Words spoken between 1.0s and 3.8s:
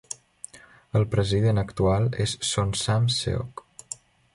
El president actual és Son Sam-seok.